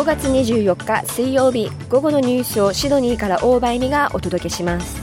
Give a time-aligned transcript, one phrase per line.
[0.00, 4.98] 5月24日水曜日午後のニュースをシドニーから大場恵美がお届けします。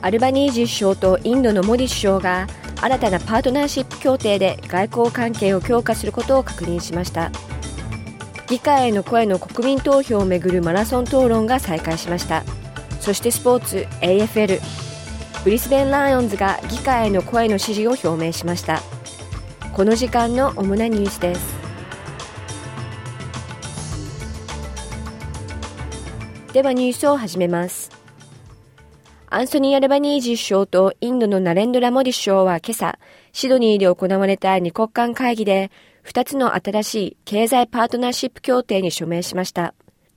[0.00, 2.46] アルバニージー首相とインドのモディ首相が
[2.80, 7.30] 新たなパートナーシップ協定で外交関係を強化することを確認しました。
[8.46, 12.44] 議会への声の国民投票をめぐるマラソン討論が再開しました。
[13.00, 14.62] そしてスポーツ AFL
[15.44, 18.80] ブリスベン・ライオンズが議会への声の支持を表明しました。
[19.74, 21.57] この時間の主なニュースです。
[26.58, 27.88] ではニュースを始めます
[29.28, 32.98] アンソニー・アルバニージー首相とインドのナレンドラ・モディ首相は今朝、
[33.30, 35.70] シドニーで行われた二国間会議で、
[36.04, 39.72] 2つの新しい経済パートナーシップ協定に署名しました。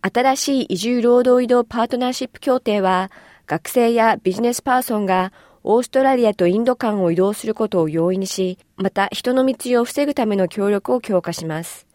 [0.00, 3.12] 新しい移住労働移動パートナーシップ協定は、
[3.46, 11.86] 学生やビジネスパーソンがオーストラリアとインド間を移動することを容易にし、また人の密輸を防ぐための協力を強化します。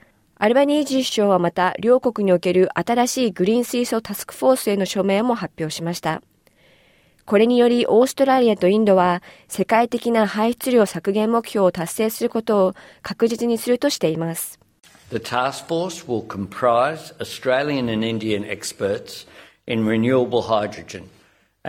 [0.41, 6.21] アルバニージー首相はまた両国における新しいグリーン水素タスクフォースへの署名も発表しました。
[7.25, 14.61] これによりオーストラリアとインドは世界的な排出量削減目標を達成することを確実にするとしています。
[15.09, 19.27] The task force will comprise Australian and Indian experts
[19.67, 21.03] in renewable hydrogen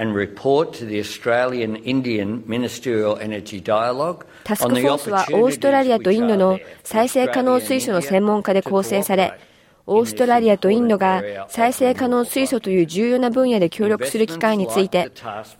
[0.00, 9.38] and report to the Australian Indian Ministerial Energy Dialogue タスクフォースはオーストラリアとインドの再生可能水素の専門家で構成され、
[9.86, 15.10] オーストラリアとインドが再生可能水素という重要な分野で協力する機会について、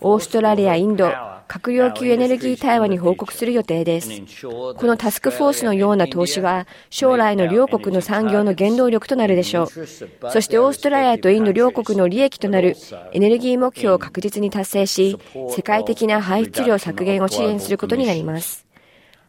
[0.01, 1.11] オーストラリア、インド、
[1.49, 4.11] 閣僚級エネルギー対話に報告する予定です。
[4.47, 9.67] このタスクフォースのような投資は、将来の両国の産業の原動力となるでしょう。
[9.67, 12.77] そしてオーストラリアとインド両国の利益となる
[13.13, 15.19] エネルギー目標を確実に達成し、
[15.51, 18.67] 世界的な排出量削減を支援することになります。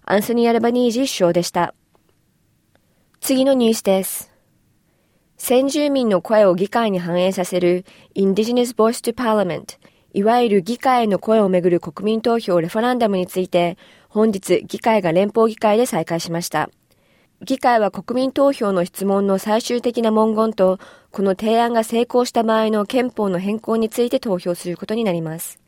[0.05, 1.73] アンソニー・アルバニージー首相でした。
[3.19, 4.30] 次のニュースです。
[5.43, 9.79] 先住民の声を議会に反映させる Indigenous Voice to Parliament
[10.13, 13.75] いわゆる議会への声をめぐる国民投票レファランダムについて
[14.07, 16.69] 本日議会が連邦議会で再開しました。
[17.41, 20.77] 議会は国民投票の質問の最終的な文言と
[21.09, 25.59] この提案が成功した場合の憲法の変更について投票することになります。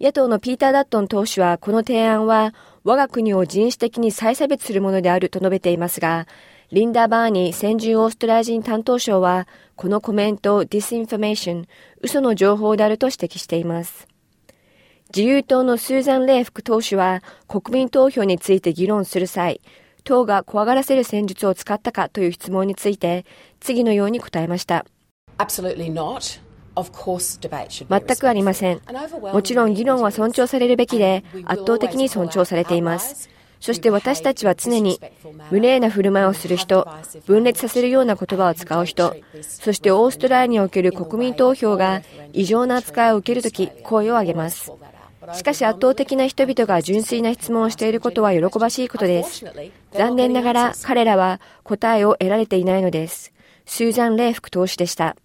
[0.00, 6.28] 野党のピーター・ダットン党首はこの提案は我が国を人種的に再差別するものであると述べていますが、
[6.70, 11.66] リンダ・バーニー先住オーストラリア人担当相は、このコメントを disinformation、
[12.02, 14.06] 嘘の情報であると指摘しています。
[15.08, 19.62] 自由党のスーザン・レイ副党首は、国民投票について議論する際、
[20.04, 23.24] 党が怖がらせる戦術を使ったかという質問について、
[23.60, 24.84] 次のように答えました。
[27.88, 28.82] 全くありません。
[29.32, 33.37] もちろん議論は尊重されるべきで、圧倒的に尊重されています。
[33.60, 35.00] そして私たちは常に
[35.50, 36.88] 無礼な振る舞いをする人、
[37.26, 42.02] 分裂させるような言葉を使う人、そしてオーストラリアにおける国民投票が
[42.32, 44.72] 異常な扱いを受けるとき、声を上げます。
[45.34, 49.44] しかし圧倒的な人々が純粋な質問をしていることは喜ばしいことです。
[49.92, 53.32] 残念ながら彼らは答えを得られていないのです。
[53.66, 55.16] スーザン・レイ副党首でした。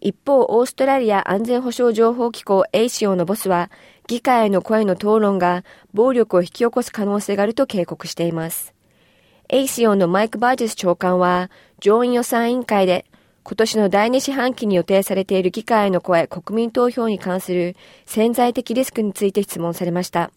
[0.00, 3.70] 一方、オーストラリア安全保障情報機構 ACO のボスは、
[4.06, 8.72] 議会への声の討論が暴力を引き起こす可能性があると警告しています。
[9.48, 11.50] ACO のマイク・バージェス長官は、
[11.80, 13.04] 上院予算委員会で、
[13.42, 20.32] 今年の第2四半期に予定されている議会への声国民投票に関する潜在的リスクについて質問されました。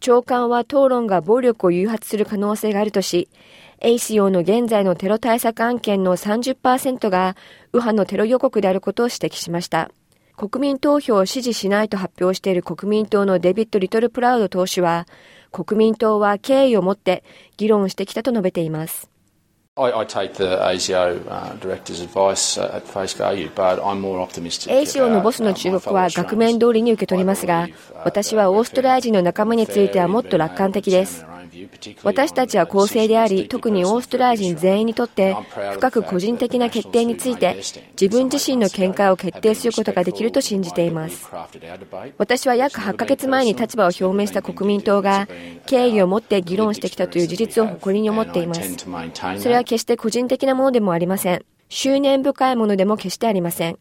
[0.00, 3.28] 長官は討論が暴力を誘発する可能性があるとし、
[3.80, 7.36] ACO の現在のテロ対策案件の30%が
[7.72, 9.90] 右派のテロ予告であることを指摘しました。
[10.42, 15.06] 国民投票を支持しないと発表している国民党のデビッド・リトル・プラウド党首は、
[15.52, 17.22] 国民党は敬意を持って
[17.56, 19.11] 議論してきたと述べています。
[24.68, 27.68] ACO のボスの中国は額面通りに受け取りますが、
[28.04, 31.24] 私はオーストラリア人の仲間についてはもっと楽観的です。
[32.02, 35.36] 私たちは公正であり、特にオーストラリア人全員にとって、
[35.74, 37.56] 深く個人的な決定について、
[38.00, 41.28] 自分自身の見解を決定することができると信じています。
[42.16, 45.28] 私は約8ヶ月前に立場を表明した国民党が、
[45.66, 48.76] 敬意を持って議論してきたという事実を誇りに思っています。
[49.38, 51.44] それは決して個人的なものでもありません。
[51.68, 53.78] 執念深いものでも決してありません。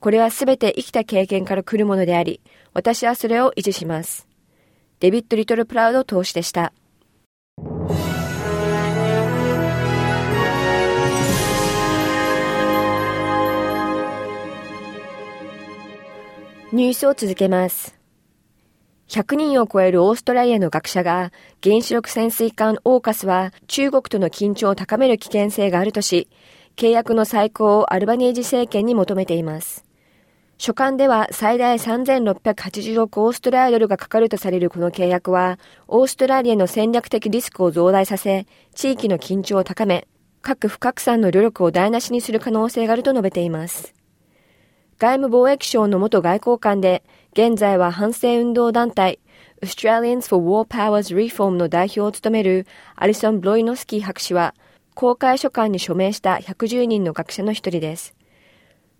[0.00, 2.40] これはすべて生きた経験から来るものであり、
[2.74, 4.26] 私はそれを維持します。
[5.00, 6.72] デビッド・リトル・プラウド投資でした。
[16.72, 18.01] ニュースを続けます。
[19.12, 21.32] 100人を超えるオーストラリアの学者が
[21.62, 26.28] 原子力潜水艦オーカスは中国との緊張を高める危険性があるとし、
[26.76, 29.84] 契約の再考をアルバニージ政権に求めています。
[30.56, 40.08] 書簡では最大3680億オーストラリアドルがかかるとされるこの契約は、オーストラリアの戦略的リスクを増大させ、地域の緊張を高め、
[40.40, 43.92] 核不拡散の努力を台無しにする可能性があると述べています。
[44.98, 47.02] 外務貿易省の元外交官で、
[47.32, 49.18] 現在は反戦運動団体
[49.62, 54.54] Australians for War Powers Reform の代表を務めるアリソン・ブロイノスキー博士は、
[54.94, 58.14] 公開書簡に署名した110人の学者の一人です。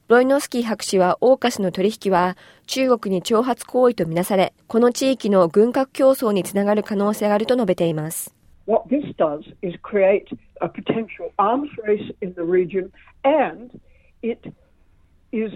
[0.08, 8.34] ブロイノスキー博士はオーカスの取引は中国に挑発行為とみなされ、この地域の軍拡競争につながる可能性があると述べています。
[8.67, 10.25] What this does is create
[10.62, 12.90] a potential arms race in the region
[13.25, 13.79] and
[14.23, 14.40] it
[15.32, 15.52] is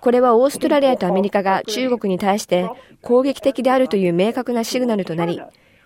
[0.00, 2.68] これはオーストラリアとアメリカが中国に対して
[3.02, 5.40] 攻撃的であるという明確なシグナルとなり、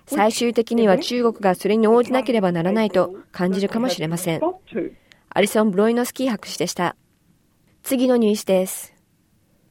[0.06, 4.40] 最終的には中国がそれに応じなければならないと感じるかもしれません。
[5.30, 6.96] アリソン・ブロイノスキー博士でした。
[7.82, 8.94] 次のニュースです。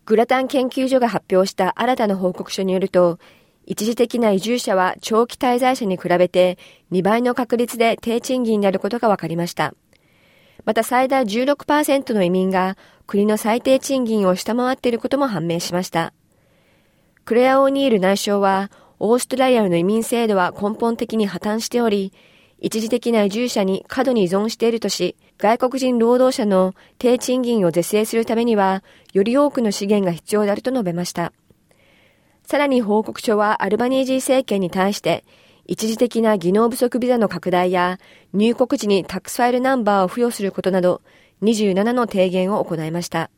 [0.06, 3.20] グラタン研究所が発表した新たな報告書によると、
[3.66, 6.58] 一時的な移住者は長期滞在者に比べて
[6.92, 9.74] 2倍の確率で低賃金であることが分かりました。
[10.66, 16.14] また最大16%の移民が国の最低賃金を下回っていることも判明しました。
[17.26, 18.70] クレア・オーニール内相は、
[19.00, 22.14] オーストラリアの移民制度は根本的に破綻しており、
[22.60, 31.34] 一時的な移住者に過度に依存しているとし、外国人労働者の低賃金を是正するためには、より多くの資源が必要であると述べました。
[32.46, 35.26] さらに報告書はアルバニージー政権に対して、
[35.66, 38.00] 一時的な技能不足ビザの拡大や
[38.34, 41.02] 入国時に Tax File Number を付与することなど
[41.42, 43.30] 27の提言を行いました。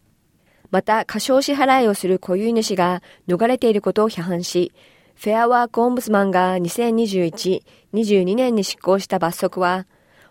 [0.71, 4.73] また、過少支払いをする雇用主が逃れていることを批判し、
[5.15, 7.63] フェアワークオンブスマンが2021、
[7.93, 9.87] 22年に執行した罰則は、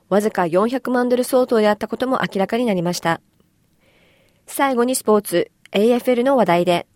[0.09, 3.21] わずか400万ドル相当であったことも明らかになりました。
[4.47, 6.87] 最後にスポーツ、AFL の話題で、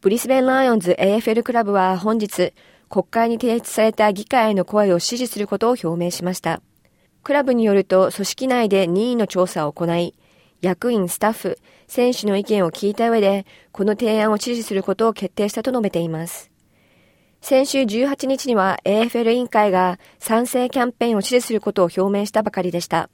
[0.00, 2.54] ブリスベンライオンズ AFL クラブは本日、
[2.90, 6.60] 国会に提出された議会への声を支持することを表明しました。
[7.22, 10.16] クラブによると組織内で任意の調査を行い、
[10.60, 16.50] 役員、スタッフ、選手の意見を聞いた上で、この提案を支持することを決定したと述べています。
[17.40, 23.08] 先週18日には AFL 委員会が賛成キャンペーンを支持することを表明したばかりでした。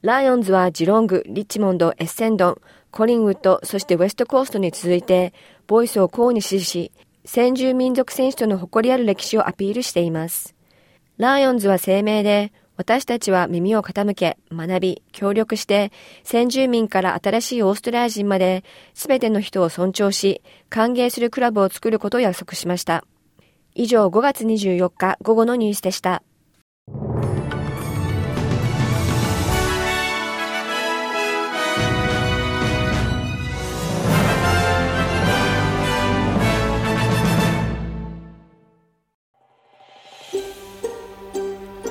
[0.00, 5.34] ライオンズはジロング、リッチモンド、エッセンドン、コリンウッド、そしてウェストコーストに続いて、
[5.66, 6.92] ボイスを公に支持し、
[7.28, 10.54] 先住民族選手との誇りある歴史をアピールしています。
[11.18, 15.92] ライオンズは声明で、私たちは耳を傾け、学び、協力して、
[16.24, 18.64] 先住民から新しいオーストラリア人まで、
[18.94, 20.40] すべての人を尊重し、
[20.70, 23.04] 歓迎するクラブを作ることを約束しました。
[23.74, 26.22] 以上5月24日午後のニュースでした。